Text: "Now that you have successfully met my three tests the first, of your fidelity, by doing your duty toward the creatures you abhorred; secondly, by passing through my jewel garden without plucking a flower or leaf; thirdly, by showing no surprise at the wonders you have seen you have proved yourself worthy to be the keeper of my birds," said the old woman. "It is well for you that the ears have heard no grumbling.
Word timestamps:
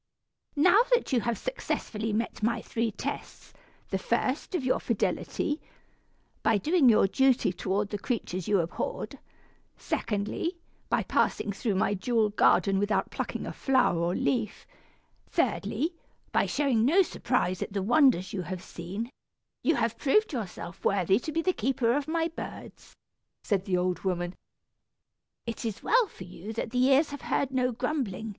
"Now 0.55 0.79
that 0.95 1.13
you 1.13 1.19
have 1.21 1.37
successfully 1.37 2.11
met 2.11 2.41
my 2.41 2.59
three 2.63 2.89
tests 2.89 3.53
the 3.91 3.99
first, 3.99 4.55
of 4.55 4.65
your 4.65 4.79
fidelity, 4.79 5.61
by 6.41 6.57
doing 6.57 6.89
your 6.89 7.05
duty 7.05 7.53
toward 7.53 7.91
the 7.91 7.99
creatures 7.99 8.47
you 8.47 8.61
abhorred; 8.61 9.19
secondly, 9.77 10.57
by 10.89 11.03
passing 11.03 11.51
through 11.51 11.75
my 11.75 11.93
jewel 11.93 12.29
garden 12.31 12.79
without 12.79 13.11
plucking 13.11 13.45
a 13.45 13.53
flower 13.53 13.95
or 13.99 14.15
leaf; 14.15 14.65
thirdly, 15.29 15.93
by 16.31 16.47
showing 16.47 16.83
no 16.83 17.03
surprise 17.03 17.61
at 17.61 17.71
the 17.71 17.83
wonders 17.83 18.33
you 18.33 18.41
have 18.41 18.63
seen 18.63 19.11
you 19.61 19.75
have 19.75 19.99
proved 19.99 20.33
yourself 20.33 20.83
worthy 20.83 21.19
to 21.19 21.31
be 21.31 21.43
the 21.43 21.53
keeper 21.53 21.93
of 21.93 22.07
my 22.07 22.27
birds," 22.27 22.95
said 23.43 23.65
the 23.65 23.77
old 23.77 23.99
woman. 23.99 24.33
"It 25.45 25.63
is 25.63 25.83
well 25.83 26.07
for 26.07 26.23
you 26.23 26.53
that 26.53 26.71
the 26.71 26.85
ears 26.89 27.11
have 27.11 27.21
heard 27.21 27.51
no 27.51 27.71
grumbling. 27.71 28.29